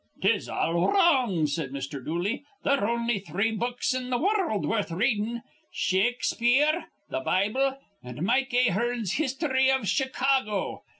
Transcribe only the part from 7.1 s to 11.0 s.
th' Bible, an' Mike Ahearn's histhry iv Chicago.